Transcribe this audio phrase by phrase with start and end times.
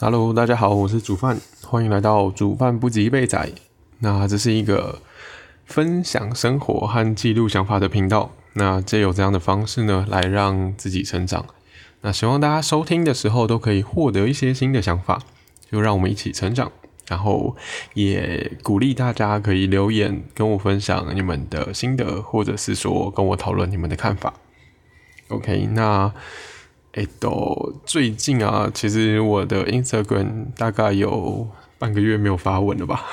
[0.00, 3.50] Hello，大家好，我是煮饭，欢迎来到煮饭不急备仔。
[3.98, 5.02] 那这是一个
[5.64, 8.30] 分享生活和记录想法的频道。
[8.52, 11.44] 那借有这样的方式呢，来让自己成长。
[12.02, 15.20] 那希望大家收听的时候都可以获得一些新的想法，
[15.68, 16.70] 就让我们一起成长。
[17.08, 17.56] 然后
[17.94, 24.34] 也鼓励大家可以留言跟我分享你们的心得，或者是说跟我讨论你们的看法。
[25.26, 26.14] OK，那。
[26.98, 33.04] 哎，都最近啊，其实我的 Instagram 大概有半个月没有发文了吧，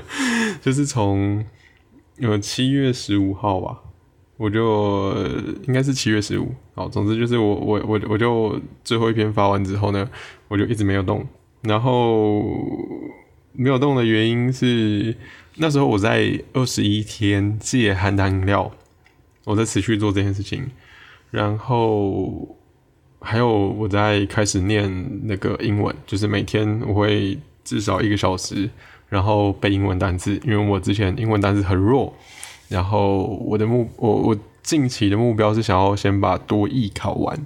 [0.60, 1.42] 就是从
[2.20, 3.78] 呃七月十五号吧，
[4.36, 5.14] 我就
[5.66, 10.06] 应该是七月十五，好，总之就是我我我我就最后一篇发完之后呢，
[10.48, 11.26] 我就一直没有动，
[11.62, 12.42] 然后
[13.54, 15.16] 没有动的原因是
[15.56, 18.70] 那时候我在二十一天戒含糖饮料，
[19.44, 20.70] 我在持续做这件事情，
[21.30, 22.58] 然后。
[23.22, 28.68] 还有我在开始念那个英文，就是每天我会至少一个小时，
[29.08, 32.12] 然后背英文单词，因为我之前英文单词很弱。
[32.68, 37.38] 然后我的目我我近期的目标是想要先把多译考完。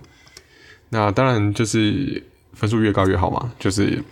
[0.89, 2.23] 那当然就是
[2.53, 4.03] 分数越高越好嘛，就是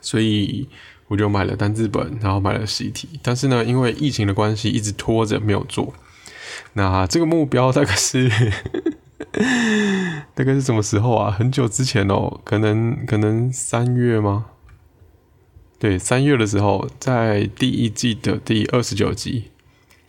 [0.00, 0.66] 所以
[1.08, 3.08] 我就买了单字本，然后买了习题。
[3.22, 5.92] 但是呢，因为疫情的关系，一直拖着没有做。
[6.72, 8.30] 那这个目标大概是。
[10.34, 11.30] 大概是什么时候啊？
[11.30, 14.46] 很久之前哦，可能可能三月吗？
[15.78, 19.50] 对，三月的时候，在第一季的第二十九集，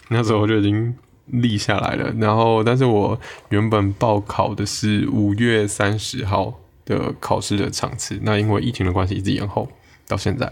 [0.10, 0.96] 那时候就已经
[1.26, 2.14] 立下来了。
[2.18, 9.70] 然后，但是我原本报考的是五月三十号的考试的场次，那因为疫情的关系，一直延后
[10.08, 10.52] 到现在，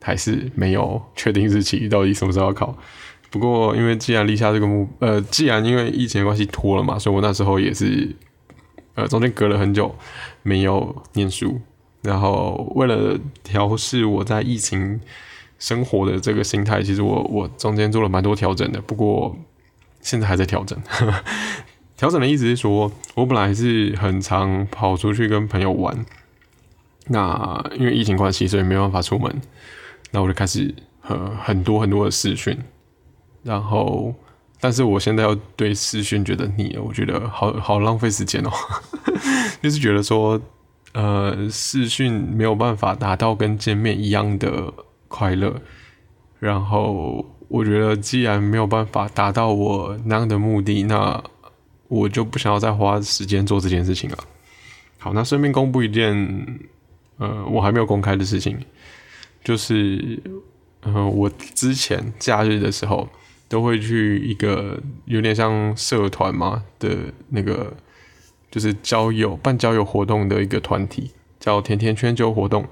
[0.00, 2.76] 还是没有确定日期，到底什么时候要考。
[3.30, 8.14] 不过，因为既然立下这个目，呃，既然因为疫情的关系拖了嘛，所以我那时候也是，
[8.94, 9.94] 呃，中间隔了很久
[10.42, 11.60] 没有念书，
[12.02, 15.00] 然后为了调试我在疫情
[15.58, 18.80] 生活的这个心态，其实我我中间做了蛮多调整的。
[18.80, 19.36] 不过
[20.00, 20.78] 现在还在调整，
[21.96, 26.04] 调整的意思是说，我本来是很常跑出去跟朋友玩，
[27.08, 29.40] 那因为疫情关系，所以没办法出门，
[30.10, 32.58] 那我就开始呃很多很多的视讯。
[33.42, 34.14] 然后，
[34.64, 38.50] 但是我现在要对视讯觉得腻了，我觉得好好浪费时间哦，
[39.62, 40.40] 就是觉得说，
[40.94, 44.72] 呃，视讯没有办法达到跟见面一样的
[45.06, 45.54] 快乐。
[46.40, 51.22] 然后我觉得，既然没有办法达到我那样的目的，那
[51.88, 54.18] 我就不想要再花时间做这件事情了。
[54.96, 56.58] 好，那顺便公布一件，
[57.18, 58.58] 呃，我还没有公开的事情，
[59.44, 60.18] 就是，
[60.80, 63.06] 呃，我之前假日的时候。
[63.54, 66.90] 都会去一个有点像社团嘛的
[67.28, 67.72] 那个，
[68.50, 72.66] 就是交友办交友活动的一个团体，叫甜甜圈就活动。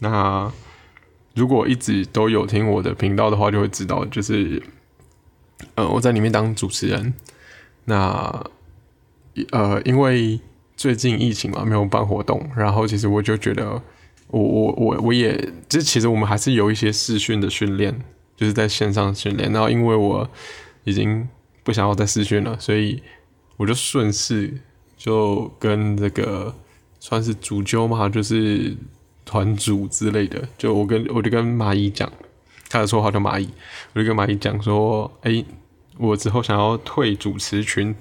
[0.00, 0.50] 那
[1.36, 4.60] 如果一直都有听我的频道的话，就会知道，就是
[5.76, 7.14] 呃我在里面当主持人。
[7.84, 8.44] 那
[9.52, 10.40] 呃因为
[10.76, 13.80] 最近疫情嘛，没有办活动，然后其实我就觉得，
[14.26, 18.00] 我我我我也，这其实我们还是有一些视讯的训练。
[18.40, 20.26] 就是在线上训练，然后因为我
[20.84, 21.28] 已经
[21.62, 23.02] 不想要再试训了，所以
[23.58, 24.50] 我就顺势
[24.96, 26.54] 就跟这个
[26.98, 28.74] 算是主揪嘛，就是
[29.26, 32.10] 团主之类的，就我跟我就跟蚂蚁讲，
[32.70, 33.46] 他的绰号叫蚂蚁，
[33.92, 35.44] 我就跟蚂蚁讲说，哎，
[35.98, 37.94] 我之后想要退主持群，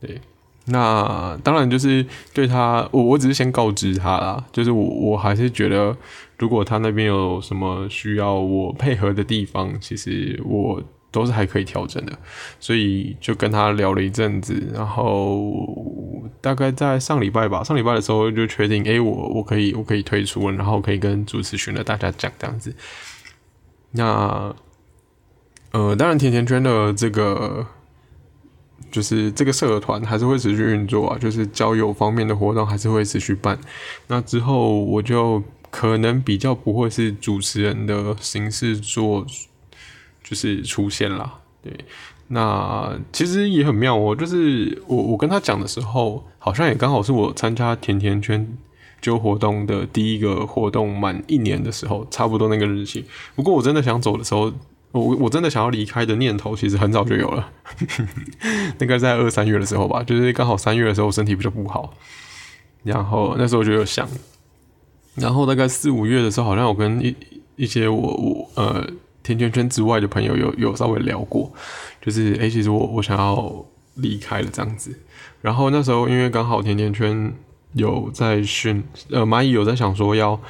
[0.00, 0.22] 对。
[0.66, 5.96] 那当然就是对他，我我只是先告知他啦，就是我我还是觉得，
[6.38, 12.16] 如果他那边有什么需要我配合的地方，其实我都是还可以调整的，
[12.60, 22.72] 所以就跟他聊了一阵子，然后大概在上礼拜吧，上礼拜的时候就确定，哎，我我可以我可以退出了，然后可以跟主持群的大家讲这样子。
[23.92, 24.54] 那
[25.72, 27.66] 呃，当然甜甜圈的这个。
[28.90, 33.58] 就是这个社团还是会持续运作啊，就是交友方面的活动还是会持续办。
[34.08, 39.24] 那之后我就可能比较不会是主持人的形式做，
[40.24, 41.38] 就是出现啦。
[41.62, 41.72] 对，
[42.28, 48.46] 那其实也很妙哦，就是我我跟他讲的时候，好像也刚好是我参加甜甜圈
[49.00, 53.04] 揪活动的第一个活动满一年的时候，差不多那个日期。
[53.34, 54.52] 不过我真的想走的时候。
[54.92, 57.50] 我我真的想要离开的念头，其实很早就有了，
[58.78, 61.94] 那个在二三月的时候吧，就是刚好三月的时候身体比较不好，
[62.82, 64.08] 然后那时候我就有想，
[65.14, 67.14] 然后大概四五月的时候，好像我跟一
[67.56, 68.84] 一些我我呃
[69.22, 71.52] 甜甜圈之外的朋友有有稍微聊过，
[72.00, 73.64] 就是诶，其实我我想要
[73.94, 74.98] 离开了这样子，
[75.40, 77.32] 然后那时候因为刚好甜甜圈
[77.74, 80.40] 有在训，呃，蚂蚁有在想说要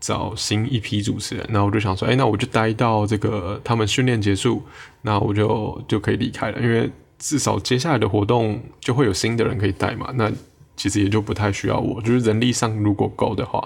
[0.00, 4.62] 找新一批主持人，那我就想说，哎，那我就待到这个他们训练结束，
[5.02, 10.32] 那我就就可以离开了，因为至少接下来的活动就会有新的人可以带嘛，那
[10.74, 13.62] 其实也就不太需要我，就是人力上如果够的话，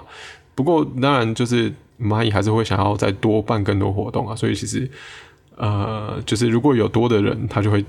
[0.53, 4.89] 不过当然就是蚂蚁还是会想要再多办更多活动啊，所以其实
[5.55, 7.83] 呃，就是如果有多的人，他就会。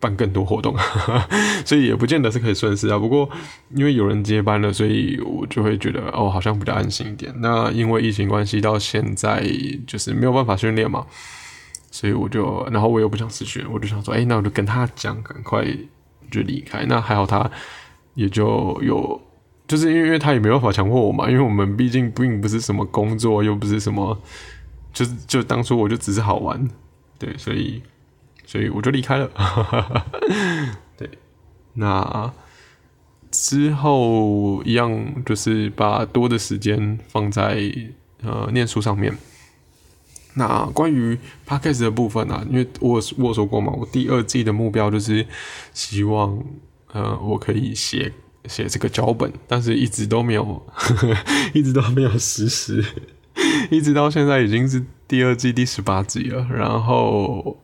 [0.00, 0.76] 办更多活动，
[1.66, 2.96] 所以也不见得是可以顺势啊。
[2.96, 3.28] 不过
[3.74, 7.34] 因为有人接班了，所以我就会觉得哦，好像比较安心一点。
[7.38, 9.44] 那因为疫情关系，到现在
[9.86, 11.04] 就是没有办法训练嘛，
[11.90, 15.66] 所以我就，然后我又不想辞训，我就想说，哎，那我就跟他讲，赶快
[16.30, 16.86] 就离开。
[16.86, 17.50] 那还好，他
[18.14, 19.20] 也就有，
[19.66, 24.16] 就是因为他也没办法强迫我嘛，因为我们毕竟并不是什么工作，又不是什么，
[24.92, 26.68] 就就当初我就只是好玩，
[27.18, 27.82] 对，所以。
[28.48, 29.30] 所以我就离开了。
[30.96, 31.06] 对，
[31.74, 32.32] 那
[33.30, 37.60] 之后一样就是把多的时间放在
[38.22, 39.14] 呃念书上面。
[40.32, 42.42] 那关于 podcast 的部分呢？
[42.48, 45.26] 因为我我说过嘛，我第二季的目标就是
[45.74, 46.42] 希望
[46.92, 48.10] 呃我可以写
[48.46, 50.66] 写这个脚本，但是一直都没有，
[51.52, 52.82] 一直都没有实施，
[53.70, 57.58] 一直到现在已经是第二季第十八集了，然后。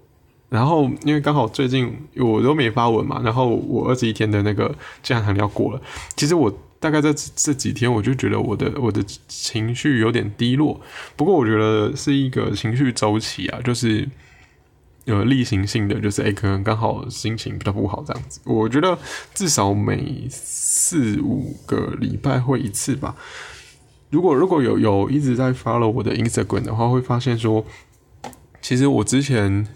[0.51, 5.83] 然后，因为刚好最近我都没发文嘛，然后我二十一天的那个健康糖要过了。
[6.15, 10.81] 其实我大概在这几天，我就觉得我的我的情绪有点低落。
[11.17, 14.09] 不过我觉得是一个情绪周期啊，就是
[15.07, 18.41] 有例行性的，就是哎，可能刚好心情比较不好这样子。
[18.45, 18.97] 我觉得
[19.35, 23.17] 至少每四五个礼拜会一次吧。
[24.11, 27.65] 如果如果有有一直在 follow 我的 Instagram 的话，会发现说，
[28.63, 29.67] 其实我之前。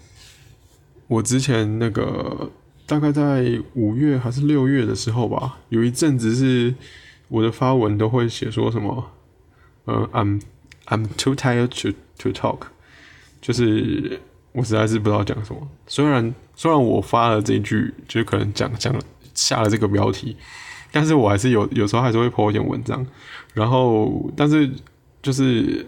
[1.09, 2.51] 我之前那个
[2.85, 6.75] 大概在五月还是六月的时候吧，有一阵子是
[7.29, 9.09] 我的发文都会写说什么，
[9.85, 10.39] 呃，I'm
[10.85, 12.59] I'm too tired to to talk，
[13.41, 14.19] 就是
[14.51, 15.67] 我实在是不知道讲什么。
[15.87, 18.93] 虽然虽然我发了这一句，就是可能讲讲
[19.33, 20.37] 下了这个标题，
[20.91, 23.03] 但是我还是有有时候还是会 po 一点文章。
[23.55, 24.69] 然后，但是
[25.23, 25.87] 就是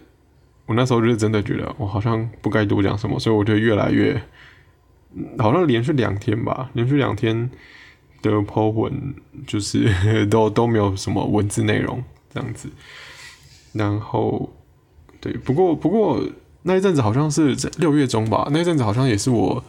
[0.65, 4.19] 我那时候就是真的觉得我好像不该多讲什么，所以我就越来越。
[5.37, 7.49] 好像连续两天吧，连续两天
[8.21, 9.13] 的 po 文
[9.45, 9.89] 就是
[10.27, 12.03] 都都没有什么文字内容
[12.33, 12.69] 这样子。
[13.73, 14.49] 然后，
[15.19, 16.21] 对，不过不过
[16.63, 19.63] 那一阵子好像是在六月中吧，那一阵子好像也是我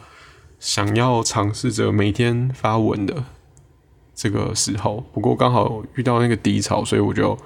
[0.59, 3.23] 想要尝试着每天发文的
[4.15, 5.03] 这个时候。
[5.13, 7.37] 不过刚好遇到那个低潮，所以我就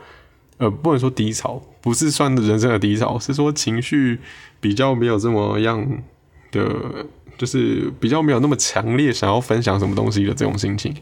[0.58, 4.20] 呃不能说低潮，不是算人生的低潮，是说情绪
[4.60, 6.04] 比较没有这么样
[6.52, 7.06] 的。
[7.38, 10.96] 就是比较没有那么强烈想要分享什么东西的这种心情，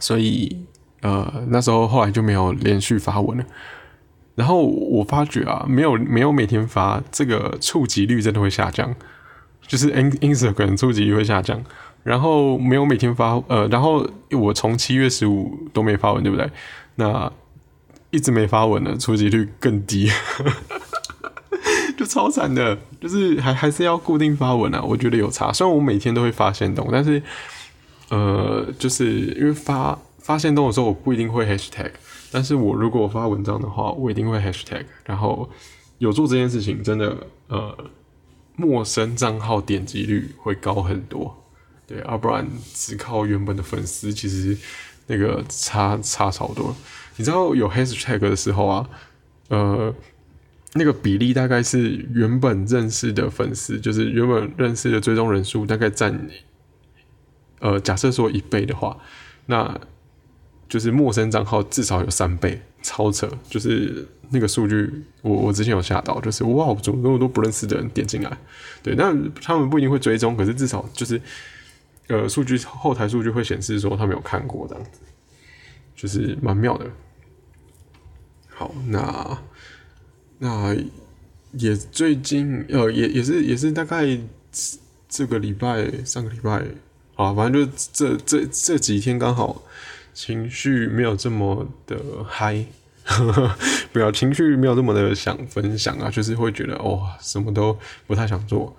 [0.00, 0.64] 所以
[1.00, 3.44] 呃那时候后来就没有连续发文了。
[4.34, 8.94] 然后我发觉啊，没有没有每天发，这个触及率真的会下降，
[9.66, 11.62] 就是 In Instagram 触及率会下降。
[12.02, 16.50] 然后没有每天发，呃，然后我从七月十五都没发文，对不对？
[16.96, 17.32] 那
[18.10, 20.10] 一直没发文的触及率更低。
[21.96, 24.82] 就超惨的，就是还还是要固定发文啊。
[24.82, 27.22] 我觉得有差，虽然我每天都会发现动，但是
[28.08, 31.90] 呃，就是因为发发现动的时候，我不一定会 hashtag，
[32.30, 34.84] 但是我如果发文章的话，我一定会 hashtag。
[35.04, 35.48] 然后
[35.98, 37.16] 有做这件事情，真的
[37.48, 37.76] 呃，
[38.56, 41.34] 陌生账号点击率会高很多。
[41.86, 44.56] 对，要不然只靠原本的粉丝，其实
[45.06, 46.74] 那个差差超多。
[47.16, 48.88] 你知道有 hashtag 的时候啊，
[49.48, 49.94] 呃。
[50.76, 56.28] 那个比例大概是原本认识的粉丝，就是原本认识的追踪人数大概占，
[57.60, 58.98] 呃，假设说一倍的话，
[59.46, 59.80] 那
[60.68, 63.30] 就是陌生账号至少有三倍，超扯！
[63.48, 68.36] 就是那个数据，我我之前有吓到，就是哇，怎么那么多不认识的人点进来？
[68.82, 71.20] 对，那他们不一定会追踪，可是至少就是，
[72.08, 75.00] 呃，数据后台数据会显示说他们有看过这样子，
[75.94, 76.90] 就是蛮妙的。
[78.48, 79.38] 好，那。
[80.38, 80.76] 那
[81.52, 84.18] 也最近呃也也是也是大概
[85.08, 86.64] 这个礼拜上个礼拜
[87.14, 89.62] 啊，反正就这这这几天刚好
[90.12, 91.96] 情绪没有这么的
[92.28, 92.64] 嗨，
[93.92, 98.76] 不要情绪没有这么的想分享啊，就是会觉得哇什么都不太想做，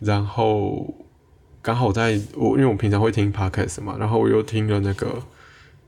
[0.00, 0.94] 然后
[1.62, 5.22] 刚好在我因为我平常会听 podcast 嘛，然后我又听了那个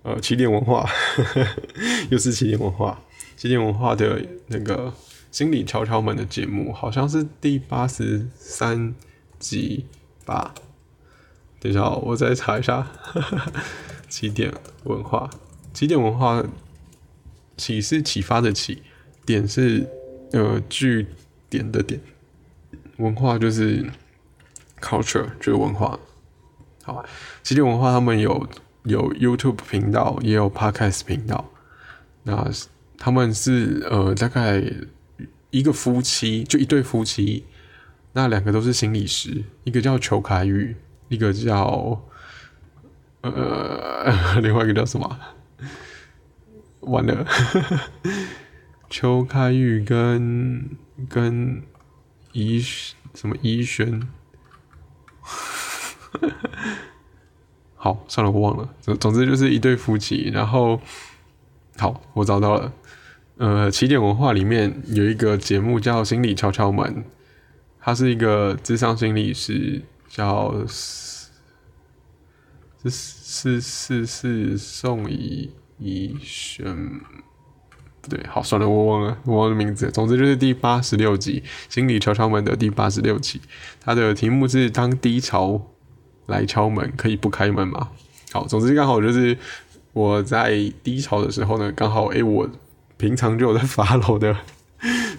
[0.02, 0.88] 呃起点文化，
[2.10, 2.98] 又是起点文化。
[3.38, 4.92] 起点文化的那个
[5.30, 8.92] 心理敲敲门的节目，好像是第八十三
[9.38, 9.86] 集
[10.24, 10.52] 吧。
[11.60, 12.84] 等一下，我再查一下。
[14.10, 14.52] 起点
[14.82, 15.30] 文化，
[15.72, 16.44] 起点文化，
[17.56, 18.82] 启是启发的启，
[19.24, 19.88] 点是
[20.32, 21.06] 呃据
[21.48, 22.00] 点的点，
[22.96, 23.88] 文化就是
[24.80, 25.96] culture 这个文化。
[26.82, 27.04] 好，
[27.44, 28.48] 起点文化他们有
[28.82, 31.48] 有 YouTube 频道，也有 Podcast 频道。
[32.24, 32.50] 那
[32.98, 34.62] 他们是呃大概
[35.50, 37.44] 一个夫妻，就一对夫妻。
[38.12, 40.74] 那两个都是心理师，一个叫裘凯宇，
[41.08, 42.02] 一个叫
[43.20, 45.18] 呃， 另外一个叫什么？
[46.80, 47.26] 完了，
[48.88, 50.76] 裘凯宇跟
[51.08, 51.62] 跟
[52.32, 52.60] 怡
[53.14, 54.08] 什么怡轩？
[57.76, 58.74] 好，算了，我忘了。
[58.80, 60.30] 总总之就是一对夫妻。
[60.32, 60.80] 然后，
[61.78, 62.72] 好，我找到了。
[63.36, 66.84] 呃，起点文化里面有一个节目叫《心理敲敲门》。
[67.80, 71.30] 它是一个智商心理师，叫是
[72.90, 76.76] 是是是宋怡怡轩，
[78.02, 79.88] 不对，好算了，我忘了，我忘了名字。
[79.90, 81.40] 总之就是第八十六集
[81.74, 83.40] 《心理敲敲门》的第八十六集，
[83.80, 85.70] 它的题目是“当低潮
[86.26, 87.88] 来敲门，可以不开门吗？”
[88.32, 89.38] 好，总之刚好就是
[89.98, 92.48] 我在低潮的时候呢，刚好诶，我
[92.96, 94.36] 平常就在发楼的。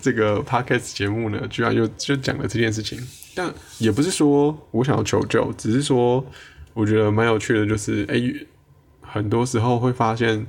[0.01, 2.97] 这个 podcast 节目呢，居然就就讲了这件事情，
[3.35, 6.25] 但也不是说我想要求救，只是说
[6.73, 8.15] 我觉得蛮有趣的，就是哎，
[9.01, 10.47] 很多时候会发现，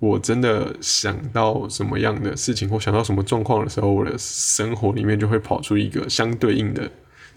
[0.00, 6.90] 我真的想到什么样的事情或想到什么状况的时候，我的生活里面就会跑出一个相对应的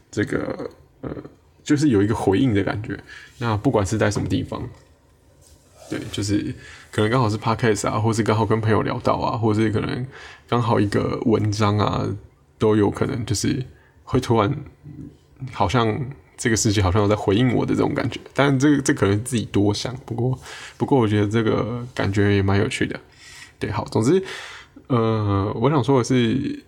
[0.09, 1.15] 这个呃，
[1.63, 2.99] 就是有一个回应的感觉。
[3.37, 4.67] 那不管是在什么地方。
[5.89, 6.53] 对，就是
[6.91, 10.05] 可能刚好是 podcast 啊，或是刚好跟朋友聊到啊，或是可能
[10.47, 12.05] 刚好一个文章啊，
[12.57, 13.65] 都有可能就是
[14.03, 14.53] 会突然
[15.53, 15.97] 好像
[16.35, 18.19] 这个世界好像有在回应我的这种感觉。
[18.33, 20.37] 但这这可能自己多想，不过
[20.77, 22.99] 不过我觉得这个感觉也蛮有趣的。
[23.57, 24.21] 对，好，总之，
[24.87, 26.63] 呃，我想说的是，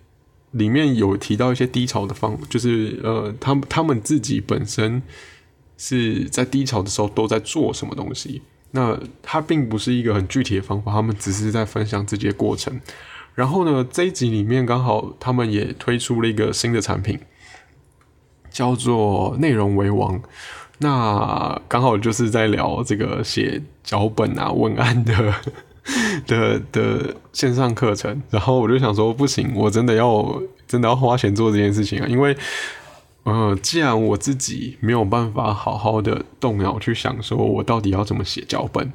[0.52, 5.02] 里面有提到一些低潮的方，就是呃，他们他们自己本身
[5.76, 8.42] 是在低潮的时候都在做什么东西。
[8.72, 12.80] 那它并不是一个很具体的方法，他们只是在分享自己的过程。
[13.34, 17.18] 然后呢，这一集里面刚好他们也推出了一个新的产品，
[18.50, 20.20] 叫做内容为王。
[20.78, 25.34] 那刚好就是在聊这个写脚本啊、文案的
[26.26, 28.22] 的的线上课程。
[28.30, 32.36] 然后我就想说，不行，我真的要真的要花钱做这件事情啊，因为。
[33.30, 38.92] 呃，既然我自己没有办法好好的动脑去想，说我到底要怎么写脚本，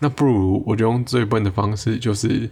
[0.00, 2.50] 那不如我就用最笨的方式，就是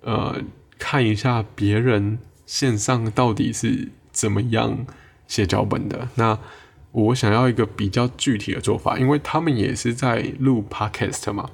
[0.00, 0.40] 呃，
[0.78, 4.86] 看一下别人线上到底是怎么样
[5.26, 6.08] 写脚本的。
[6.14, 6.38] 那
[6.92, 11.50] 我想要一个比较具体的做法，因为他们也是在录 podcast 嘛。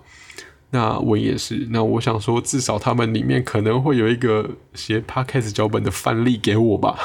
[0.71, 6.99] 那我也是，那我想说，至少他们里面可能会有一个写 podcast 脚本的范例给我吧。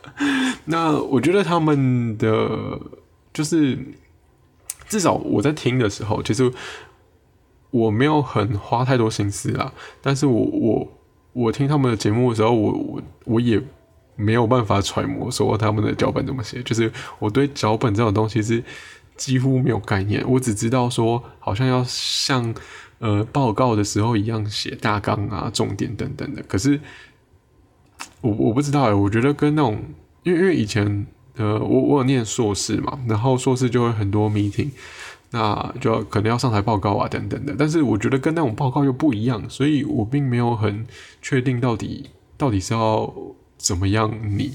[0.64, 2.80] 那我觉得他们的
[3.34, 3.78] 就是
[4.88, 6.50] 至少我在听的时候，其实
[7.70, 9.74] 我没有很花太多心思啊。
[10.00, 10.88] 但是我我
[11.34, 13.60] 我听他们的节目的时候，我我我也
[14.16, 16.62] 没有办法揣摩说他们的脚本怎么写。
[16.62, 18.64] 就是我对脚本这种东西是
[19.14, 22.54] 几乎没有概念，我只知道说好像要像。
[23.04, 26.42] 呃，报告的时候一样写大纲啊、重点等等的。
[26.44, 26.80] 可是
[28.22, 29.78] 我我不知道哎，我觉得跟那种，
[30.22, 31.06] 因为因为以前
[31.36, 34.70] 呃，我我有念硕士嘛，然后硕士就会很多 meeting，
[35.32, 37.54] 那就可能要上台报告啊等等的。
[37.58, 40.86] 但是我觉得跟那种报告又不一样，所以我并没有很
[41.20, 42.08] 确定到底
[42.38, 43.14] 到底是要
[43.58, 44.50] 怎么样你。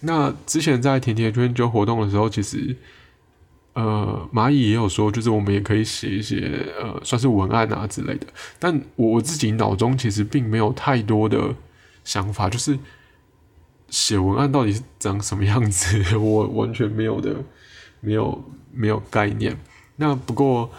[0.00, 2.76] 那之前在甜甜圈就活动的时候，其实。
[3.74, 8.26] 呃，蚂蚁也有说，就是我们也可以写一些呃，算是文案啊之类的。
[8.58, 11.54] 但我我自己脑中其实并没有太多的
[12.04, 12.78] 想法，就是
[13.88, 17.34] 写文案到底是长什么样子，我完全没有的，
[18.00, 19.58] 没有没有概念。
[19.96, 20.70] 那不过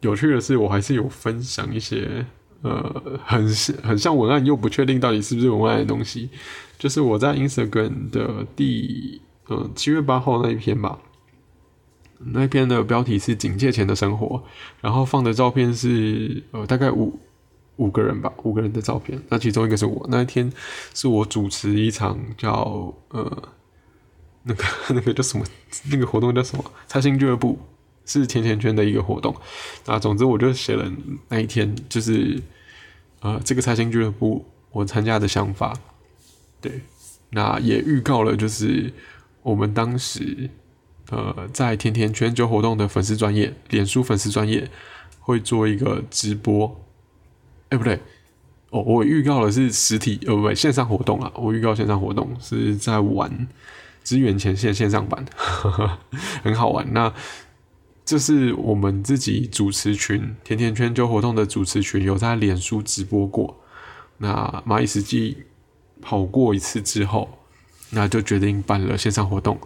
[0.00, 2.24] 有趣的是，我还是有分享一些
[2.62, 3.46] 呃，很
[3.82, 6.30] 很像文案又不确定到底是不是文案的东西，
[6.78, 10.98] 就是我在 Instagram 的第呃七月八号那一篇吧。
[12.18, 14.42] 那篇的标题是“警戒前的生活”，
[14.82, 17.16] 然后放的照片是呃大概五
[17.76, 19.22] 五个人吧，五个人的照片。
[19.28, 20.52] 那其中一个是我，那一天
[20.94, 23.48] 是我主持一场叫呃
[24.42, 25.44] 那个 那个叫什么
[25.90, 26.64] 那个活动叫什么？
[26.88, 27.56] 财星俱乐部
[28.04, 29.34] 是甜甜圈的一个活动。
[29.86, 30.90] 那总之我就写了
[31.28, 32.42] 那一天就是
[33.20, 35.72] 呃这个财星俱乐部我参加的想法，
[36.60, 36.80] 对，
[37.30, 38.92] 那也预告了就是
[39.42, 40.50] 我们当时。
[41.10, 44.70] 呃，在甜甜圈就活动的粉丝专业，脸书粉丝专业
[45.20, 46.84] 会做一个直播，
[47.70, 47.98] 哎，不对，
[48.70, 53.48] 哦，我预告的是实体，呃，不对，线上活动啊，我预告线上活动是在玩
[54.04, 55.24] 支援前线线上版，
[56.44, 56.86] 很好玩。
[56.92, 57.12] 那
[58.04, 63.58] 这是我们自己主持群甜甜圈就活动的主持群有在脸书直播过，
[64.18, 65.44] 那蚂蚁实际
[66.00, 67.28] 跑过一次之后，
[67.90, 69.58] 那就决定办了线上活动，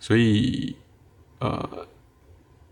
[0.00, 0.76] 所以。
[1.38, 1.86] 呃，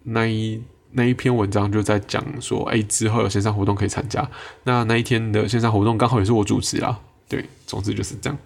[0.05, 0.59] 那一
[0.93, 4.27] 那一篇文章就在讲说，哎，之后有线上活动可以参加。
[4.63, 8.39] 那那一天的线上活动刚好也是我主持啦，对，总之就是这样。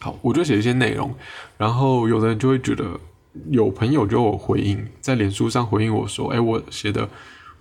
[0.00, 1.14] 好，我就写一些内容，
[1.56, 3.00] 然后有的人就会觉得，
[3.48, 7.08] 有朋友就有回应，在脸书上回应我说，哎，我写的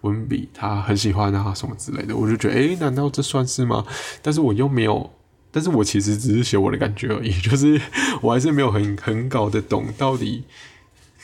[0.01, 2.13] 文笔他很喜欢啊，什么之类的。
[2.13, 3.85] 我就觉得，哎，难道这算是吗？
[4.21, 5.09] 但是我又没有，
[5.55, 7.79] 但是我其实只是写我的感觉而已， 就是
[8.21, 10.43] 我还是没有很很搞得懂到底。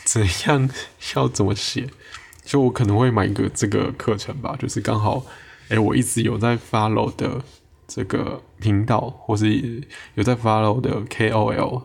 [0.06, 0.70] 怎样
[1.16, 1.88] 要怎么写？
[2.46, 5.26] 就我可能会买一个这个课程吧，就是刚好，
[5.68, 7.44] 哎，我一直有在 follow 的
[7.88, 9.84] 这个频道，或是
[10.16, 11.84] 有在 follow 的 KOL，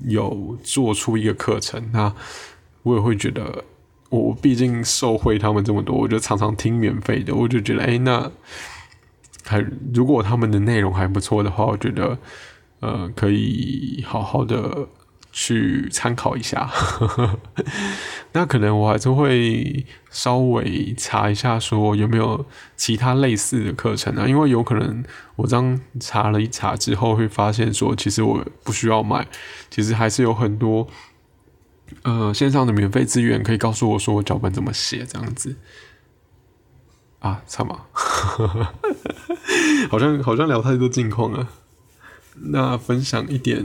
[0.00, 2.12] 有做出一个课程，那
[2.82, 3.64] 我也会觉得，
[4.10, 8.30] 我毕竟受惠他们这么多，我就常常听免费的，我就觉得，哎，那
[9.44, 12.18] 还如果他们的内容还不错的话，我觉得，
[12.80, 14.88] 呃，可以好好的。
[15.32, 16.68] 去参考一下，
[18.34, 22.44] 那可能我还是会稍微查一下，说有没有
[22.76, 24.26] 其他类似的课程啊？
[24.26, 25.04] 因为有可能
[25.36, 29.24] 我这样查了一查之后，会发现说，其实我不需要买，
[29.70, 30.88] 其实还是有很多
[32.02, 35.54] 呃线上的免费资源可以告诉我说我脚本怎么写这样子
[37.20, 37.42] 啊？
[37.46, 37.86] 差吗？
[39.90, 41.48] 好像好像聊太多近况了，
[42.34, 43.64] 那分享一点。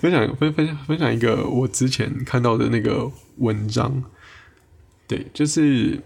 [0.00, 4.02] 分享分分享分享一个我之前看到的那个文章，
[5.06, 6.00] 对，就是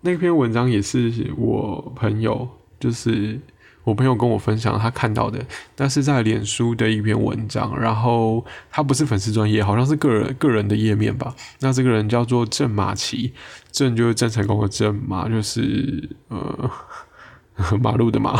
[0.00, 2.48] 那篇文章也是我朋友，
[2.80, 3.38] 就是
[3.84, 5.44] 我朋友跟我分享他看到的，
[5.76, 11.34] 但是在脸书的一篇文章，然后他不是粉丝专业，好像是个人个人的页面吧。
[11.60, 13.32] 那这个人叫做郑马奇，
[13.70, 16.70] 郑就是郑成功的郑，马就是呃
[17.80, 18.38] 马路的马，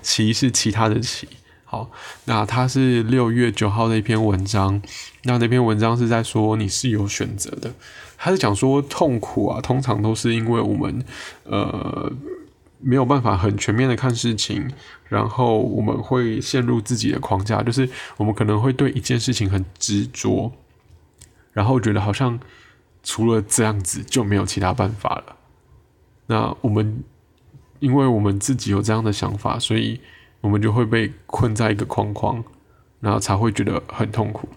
[0.00, 1.28] 奇是其他的奇。
[1.64, 1.90] 好，
[2.26, 4.82] 那他是六月九号的一篇文章，
[5.24, 7.72] 那那篇文章是在说你是有选择的，
[8.18, 11.02] 他是讲说痛苦啊，通常都是因为我们
[11.44, 12.12] 呃
[12.82, 14.70] 没有办法很全面的看事情，
[15.08, 20.52] 然后我们会陷入自己的框架，就是我们可能会对一件事情很执着，
[21.52, 22.38] 然后觉得好像
[23.02, 25.36] 除了这样子就没有其他办法了。
[26.26, 27.02] 那我们
[27.80, 30.00] 因为我们自己有这样的想法，所以。
[30.42, 32.42] 我们就会被困在一个框框，
[32.98, 34.48] 然后才会觉得很痛苦。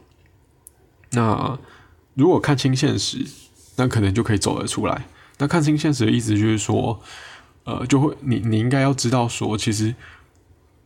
[1.12, 1.60] 那
[2.16, 3.24] 如果看清现实，
[3.76, 5.06] 那可能就可以走得出来。
[5.38, 7.00] 那看清现实的意思就是说，
[7.66, 9.94] 呃，就会你你应该要知道说，其实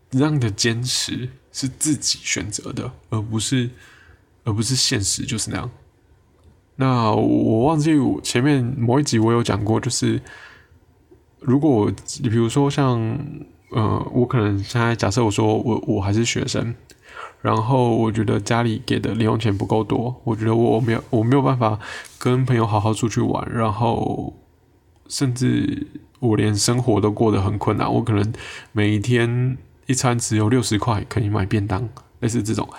[0.10, 3.70] 这样的坚持是自己选择的，而不是
[4.44, 5.70] 而不是现实就是那样。
[6.78, 10.20] 那我忘记我前面某一集我有讲过，就是
[11.40, 11.92] 如果我
[12.24, 13.20] 比如说像。
[13.72, 16.74] 呃，我可能现在假设我说我我还是学生，
[17.40, 21.80] 然后我觉得家里给的零用钱不够多，我觉得我没有我没有办法
[22.18, 24.34] 跟朋友好好出去玩，然后
[25.10, 25.86] 甚至
[26.20, 28.34] 我连生活都过得很困难，我可能
[28.72, 31.90] 每一天一餐只有六十块可以买便当，
[32.22, 32.70] 类似这种，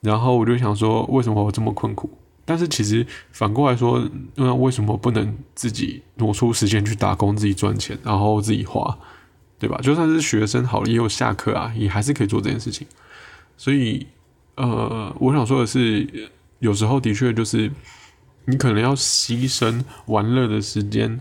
[0.00, 2.08] 然后我就想说为什么我这么困苦？
[2.46, 4.02] 但是其实反过来说，
[4.34, 8.96] 那为什么不能自己挪出时间去打工，自己赚钱，然后自己花？
[9.56, 9.78] 对吧？
[9.80, 12.86] 就算是学生好了，也有下课啊，也还是可以做这件事情。
[13.56, 14.06] 所以，
[14.56, 17.70] 呃，我想说的是，有时候的确就是
[18.44, 21.18] 你可能要牺牲玩乐的时间，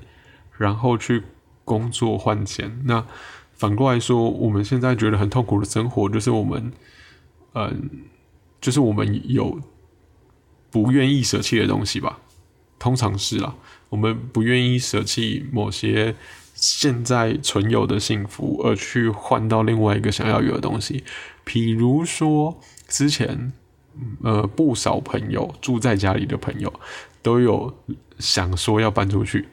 [0.57, 1.23] 然后去
[1.65, 2.81] 工作换钱。
[2.85, 3.05] 那
[3.53, 6.71] 反过来说，我们现在觉得很痛苦的生活，就是我们，
[7.53, 7.89] 嗯，
[8.59, 9.59] 就是我们有
[10.71, 12.19] 不愿意舍弃的东西吧？
[12.79, 13.55] 通常是啦，
[13.89, 16.15] 我们不愿意舍弃某些。
[16.55, 21.03] 现在存有的幸福，而去换到另外一个想要有的东西，
[21.45, 23.51] 譬如说之前，
[24.23, 26.71] 呃，不少朋友住在家里的朋友
[27.23, 27.75] 都有
[28.19, 29.49] 想说要搬出去。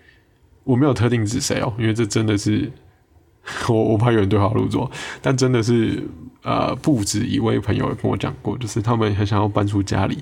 [0.64, 2.70] 我没有特定指谁哦，因为这真的是
[3.68, 4.90] 我我怕有人对号入座，
[5.22, 6.02] 但真的是
[6.42, 10.18] 呃不止一位朋友跟我讲过，就是他们很想要搬出家里，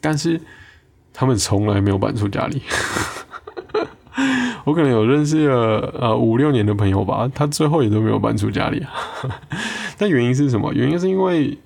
[0.00, 0.40] 但是
[1.12, 2.62] 他们从来没有搬出家里。
[4.64, 8.86] 我可能有认识了呃五六年的朋友吧，他最后也都没有搬出家里。
[9.98, 10.72] 但原因是什么？
[10.72, 11.58] 原因是因为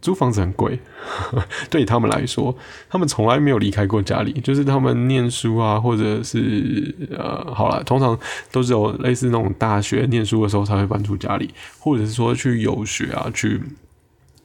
[0.00, 0.78] 租房子很贵，
[1.68, 2.56] 对他们来说，
[2.88, 4.32] 他们从来没有离开过家里。
[4.40, 8.16] 就是他们念书啊，或者是呃，好了，通常
[8.52, 13.60] 都是有类似那种大学念书的时候才会搬出家里，或者是说去游学啊，去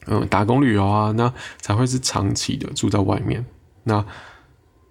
[0.07, 3.45] 嗯打工旅游啊，那才会是长期的住在外面。
[3.83, 4.03] 那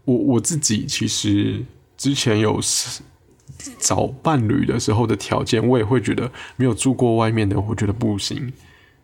[0.05, 1.65] 我我自己其实
[1.97, 2.61] 之前有
[3.81, 8.53] 找伴侣的时候的条件，我也会觉得没有住过外面的，我觉得不行。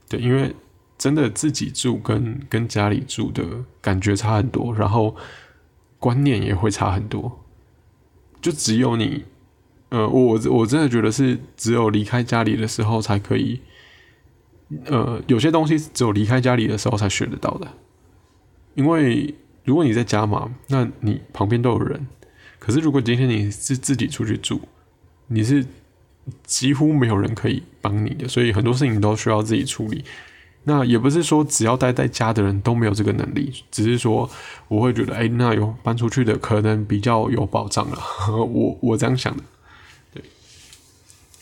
[0.08, 0.54] 对，因为。
[0.98, 3.44] 真的自己住跟跟家里住的
[3.80, 5.14] 感觉差很多，然后
[5.98, 7.44] 观念也会差很多。
[8.40, 9.24] 就只有你，
[9.90, 13.60] 呃，我我真的觉得是只有离开家里的时候才可以，
[14.86, 17.68] 呃，有些东西只有离开家里的时候才学得到的。
[18.74, 19.34] 因为
[19.64, 22.06] 如果你在家嘛，那你旁边都有人。
[22.58, 24.60] 可是如果今天你是自己出去住，
[25.28, 25.64] 你是
[26.44, 30.04] 几乎没有人可以帮你的，所以很多事情都需要自己处理。
[30.64, 34.28] 那也不是说只要待在家的人都没有这个能力，只是说
[34.68, 37.98] 我会觉得，哎，那有搬出去的可能比较有保障了。
[38.44, 39.42] 我我这样想的，
[40.12, 40.22] 对。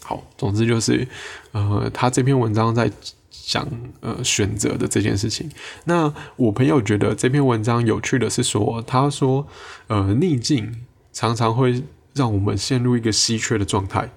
[0.05, 1.09] 好，总之就是，
[1.51, 2.89] 呃，他这篇文章在
[3.31, 5.51] 讲呃选择的这件事情。
[5.87, 9.49] 那我朋友觉得这篇文章有趣的是说，他说，
[9.89, 11.83] 呃，逆境常常会
[12.15, 14.09] 让我们陷入一个稀缺的状态，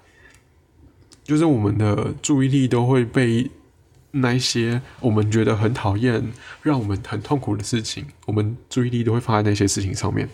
[1.24, 3.50] 就是我们的注意力都会被。
[4.12, 6.32] 那一些我们觉得很讨厌、
[6.64, 10.28] 让我们很痛苦的事情，我们注意力都会放在那些事情上面，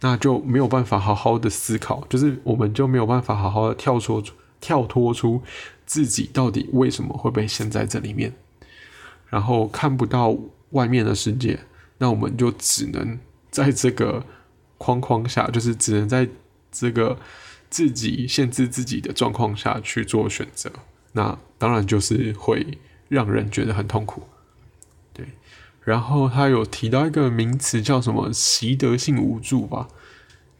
[0.00, 4.22] 那就没有办法好好的思考，就是我们就没有办法好好的跳出、
[4.60, 5.42] 跳脱出
[5.86, 8.32] 自己到底为什么会被陷在这里面，
[9.28, 10.36] 然后看不到
[10.70, 11.58] 外面的世界，
[11.98, 13.18] 那我们就只能
[13.50, 14.24] 在这个
[14.76, 16.28] 框框下，就是只能在
[16.70, 17.18] 这个
[17.68, 20.70] 自己限制自己的状况下去做选择。
[21.18, 22.78] 那当然就是会
[23.08, 24.22] 让人觉得很痛苦，
[25.12, 25.26] 对。
[25.82, 29.88] 然后他有提到一个名词叫什么习得性无助吧，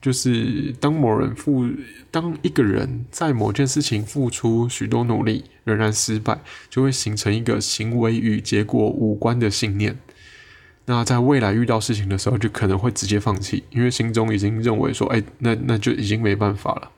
[0.03, 1.64] 就是当某人付，
[2.11, 9.97] 当一个人在某件事情付出许多努力仍然失败，就会形成一个行为与结果无关的信念。
[10.87, 16.90] 那在未来遇到事情的时候，就可能会直接放弃，因为心中已经认为说，哎，那那就已经没办法了，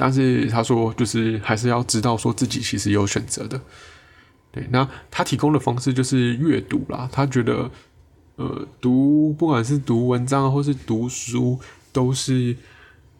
[0.00, 3.60] 但是他说，就是还是要知道说自己其实有选择的。
[4.52, 7.08] 对，那他提供的方式就是阅读啦。
[7.10, 7.68] 他觉得，
[8.36, 11.58] 呃，读不管是读文章或是读书，
[11.92, 12.56] 都是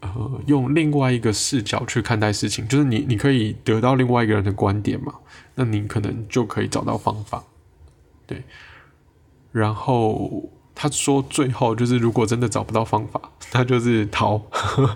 [0.01, 5.13] 呃用另外一个视角去看待事情，就是你你可以得到另外一个人的观点嘛，
[5.57, 7.43] 那你可能就可以找到方法。
[8.25, 8.45] 对，
[9.51, 10.49] 然后。
[10.81, 14.41] 他说：“最后就是，如果真的找不到方法， 他就是逃，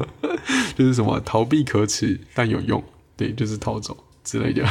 [0.78, 2.80] 就是什么逃避可耻但有用，
[3.16, 4.64] 对，就是逃走之类的。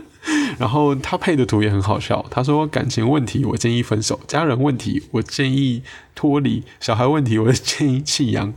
[0.60, 2.22] 然后他配的图也很好笑。
[2.30, 5.82] 他说：感情问题，我建议分手；家人问题，我建议
[6.14, 8.52] 脱离；小孩问题，我建议弃养；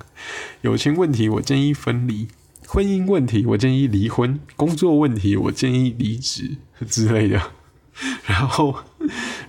[0.63, 2.27] 友情问题，我建议分离；
[2.67, 6.57] 婚姻问题，我建议离婚；工作问题，我建议离职
[6.89, 7.41] 之类的。”
[8.25, 8.75] 然后，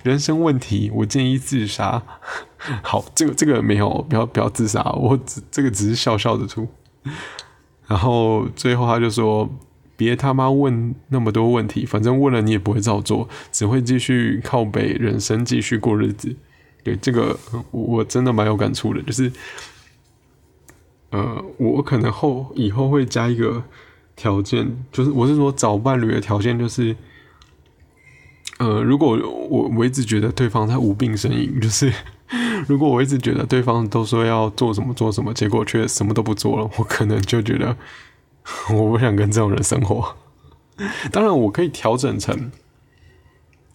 [0.03, 2.03] 人生问题，我建议自杀。
[2.83, 6.67] 好，这个这个没有，不要不要自杀，我只这个只是笑笑的出。
[7.87, 9.49] 然后最后他就说
[9.97, 16.35] ：“别他妈问那么多问题，反正问了你也不会照做，只会继续靠北，人生继续过日子。”
[16.83, 17.37] 对这个
[17.71, 19.31] 我真的蛮有感触的，就是，
[21.11, 23.63] 呃，我可能后以后会加一个
[24.15, 26.95] 条件，就是我是说找伴侣的条件就是。
[28.63, 31.91] 呃，如果我我一直觉得对方在无病呻吟，就是
[32.65, 37.75] 如果我一直觉得对方都说要做什么做什么，结果却什么都不做了，我可能就觉得
[38.73, 40.15] 我不想跟这种人生活。
[41.11, 42.51] 当然，我可以调整成，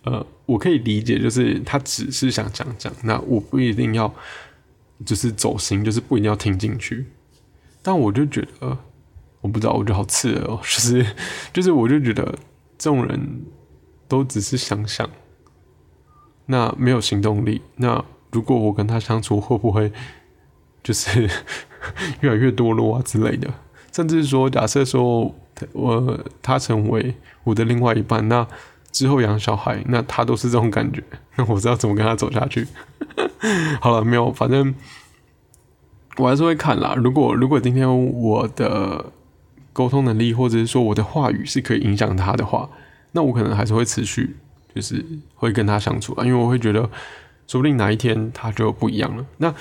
[0.05, 4.11] 呃，我可以理解，就是他只是想讲讲，那我不一定要
[5.05, 7.05] 就是走心，就是不一定要听进去。
[7.83, 8.79] 但我就觉得，
[9.43, 11.07] 我不知道，我觉得好刺耳哦，就是
[11.53, 12.25] 就是我就觉得
[12.79, 13.43] 这种人。
[14.09, 15.09] 都只是想想，
[16.47, 17.61] 那没有行动力。
[17.77, 19.93] 那如果我跟他相处，会不会
[20.83, 21.31] 就是
[22.21, 23.53] 越来越堕落啊之类的？
[23.93, 25.35] 甚至说，假设说
[25.73, 28.47] 我他成为我的另外一半，那
[28.91, 31.03] 之后养小孩，那他都是这种感觉，
[31.37, 32.67] 那我知道怎么跟他走下去。
[33.81, 34.75] 好了，没有，反正
[36.17, 36.95] 我还是会看啦。
[36.97, 39.13] 如果如果今天我的
[39.73, 42.71] 沟通能力，或者是说我的话语是可以影响他的话。
[43.13, 44.37] 那我可能还是会持续，
[44.75, 46.81] 就是会跟他相处啊，因为我会觉得，
[47.47, 49.27] 说不定哪一天他就不一样了。
[49.39, 49.55] 那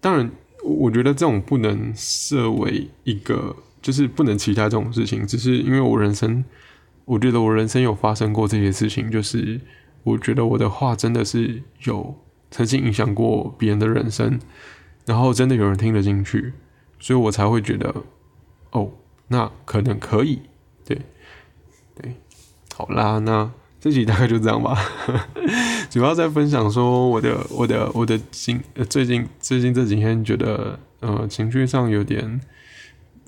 [0.00, 0.30] 当然，
[0.64, 6.44] 我觉得这种不能设为一个，就是不能期待这种事情，只是因为我人生
[7.04, 9.60] 我觉得我人生有发生过这些事情，就是
[10.04, 12.14] 我觉得我的话真的是有
[12.50, 14.38] 曾经影响过别人的人生，
[15.04, 16.52] 然后真的有人听得进去，
[17.00, 17.92] 所以我才会觉得，
[18.70, 18.90] 哦，
[19.28, 20.40] 那可能可以，
[20.84, 21.00] 对，
[21.94, 22.14] 对，
[22.74, 24.76] 好啦，那这集大概就这样吧，
[25.90, 32.40] 主要在分享说我的我的我的今最近最近这几天觉得呃情绪上有点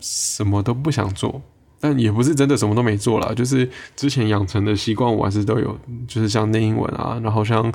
[0.01, 1.43] 什么都不想做。
[1.81, 5.79] 但也不是真的什么都没做了，就是之前养成的习惯，我还是都有，
[6.09, 7.71] 就是像念英文啊，然后像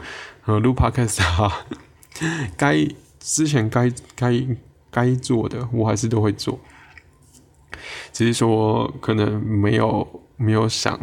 [0.46, 1.68] 呃录 podcast 啊，
[2.58, 2.88] 该
[3.20, 4.44] 之前该该
[4.90, 6.60] 该做的，我还是都会做。
[8.12, 11.00] 只是说可能没有没有想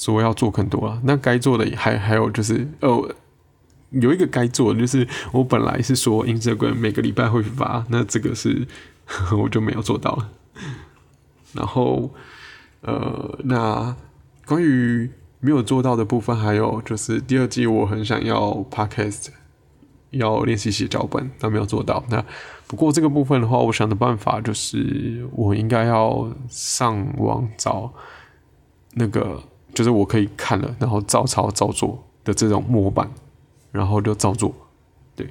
[0.00, 0.98] 说要做更多啊。
[1.04, 3.06] 那该做的还还有就是哦，
[3.90, 8.66] 有一个该做的就是我本来是说 Instagram 每个礼拜会发，那这个是
[9.36, 10.30] 我就没有做到了。
[11.52, 12.10] 然后，
[12.80, 13.94] 呃，那
[14.46, 15.10] 关于
[15.40, 19.26] 没有做到的部分，还有就是第二季我很想要 podcast，
[20.10, 22.02] 要练习写脚本，但没有做到。
[22.08, 22.24] 那
[22.68, 27.92] 不过这个部分的话，我想的办法就是我应该要上网找
[28.94, 29.42] 那个，
[29.80, 33.10] 就是我可以看了，然后照抄照做的这种模板，
[33.72, 34.54] 然后就照做。
[35.16, 35.26] 对，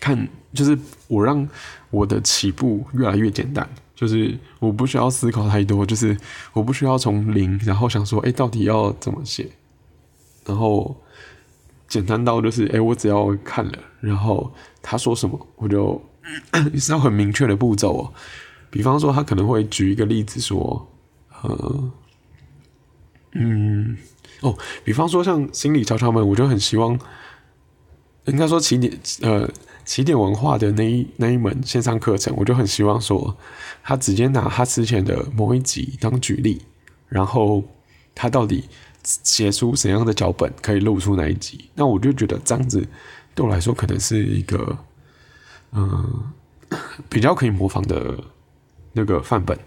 [0.00, 1.48] 看就是我让
[1.90, 3.68] 我的起步越来越简单。
[3.94, 6.18] 就是我不需要思考太多，就是
[6.52, 9.48] 我不需要从零，然后想说，哎，到底要怎么写？
[10.44, 10.96] 然后
[11.86, 16.02] 简单到就是，哎，我只要看了，然后他说什么，我就
[16.74, 18.12] 是要很明确的步骤哦。
[18.70, 20.84] 比方说，他可能会举一个例子说，
[21.42, 21.92] 呃，
[23.34, 23.96] 嗯，
[24.40, 26.98] 哦，比方说像心理敲敲门，我就很希望，
[28.24, 29.48] 应该说起点，呃。
[29.86, 33.36] 起点文化的那一那一门线上课程，我就很希望说，
[33.82, 36.62] 他直接拿他之前的某一集当举例，
[37.06, 37.62] 然后
[38.14, 38.64] 他到底
[39.02, 41.68] 写出怎样的脚本可以露出哪一集？
[41.74, 42.82] 那我就觉得这样子
[43.34, 44.74] 对我来说可能是一个
[45.72, 46.32] 嗯
[47.10, 48.18] 比较可以模仿的
[48.94, 49.58] 那个范本。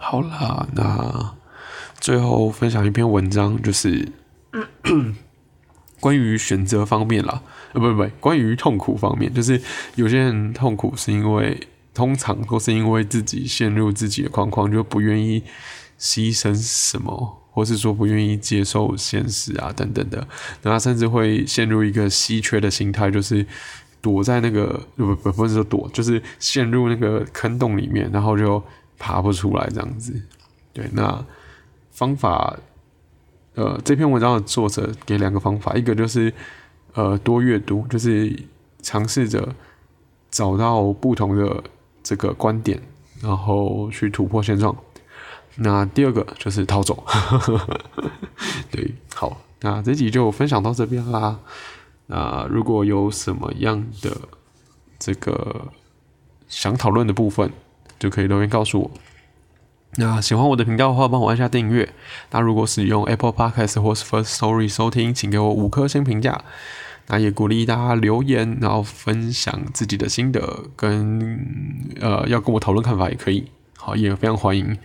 [0.00, 1.34] 对，好啦，那
[2.00, 4.08] 最后分享一篇文章，就是
[6.00, 7.42] 关于选择方面啦。
[7.74, 9.60] 呃，不不不，关于痛苦方面，就是
[9.96, 15.42] 有些人痛苦是因为，通常都是因为自己陷入自己的框框，就不愿意
[16.00, 20.26] 牺牲什么，或是说不愿意接受现实啊等等的，
[20.62, 23.46] 然后甚至会陷入一个稀缺的心态，就是
[24.00, 28.60] 躲在那个不不不是说躲，就是陷入那个坑洞里面，然后就
[29.00, 30.14] 爬不出来这样子。
[30.72, 31.26] 对，那
[31.90, 32.56] 方法，
[33.56, 36.32] 呃，这篇文章的作者给两个方法，一个就是。
[36.94, 38.36] 呃，多阅读就是
[38.82, 39.54] 尝试着
[40.28, 41.62] 找到不同的
[42.02, 42.82] 这个观点，
[43.22, 44.76] 然后去突破现状。
[45.54, 47.06] 那第二个就是逃走。
[48.72, 51.38] 对，好，那这集就分享到这边啦。
[52.08, 54.10] 那如果有什么样的
[54.98, 55.68] 这个
[56.48, 57.52] 想讨论的部分，
[58.00, 58.90] 就可以留言告诉我。
[59.96, 61.88] 那喜欢我的频道的话，帮我按下订阅。
[62.30, 66.42] 那如果使用 Apple Podcast 或是 First Story 收听，请给我五颗星评价。
[67.08, 71.44] 那也鼓励大家留言，然后分享自己的心得，跟
[72.00, 74.78] 呃要跟我讨论看法也可以，好也非常欢迎。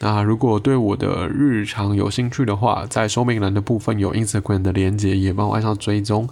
[0.00, 6.28] 那如果对我的日常有兴趣的话，在说明栏的部分有 Instagram 的连接，也帮我按上追踪。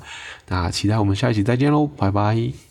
[0.48, 2.67] 那期待我们下一期再见喽，拜拜。